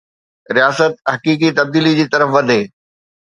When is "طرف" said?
2.15-2.29